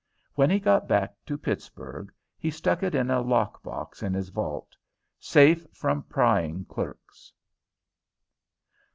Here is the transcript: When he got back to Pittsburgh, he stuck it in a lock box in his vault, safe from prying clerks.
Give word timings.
When 0.33 0.49
he 0.49 0.59
got 0.59 0.87
back 0.87 1.13
to 1.27 1.37
Pittsburgh, 1.37 2.11
he 2.35 2.49
stuck 2.49 2.81
it 2.81 2.95
in 2.95 3.11
a 3.11 3.21
lock 3.21 3.61
box 3.61 4.01
in 4.01 4.15
his 4.15 4.29
vault, 4.29 4.75
safe 5.19 5.63
from 5.73 6.01
prying 6.01 6.65
clerks. 6.65 7.31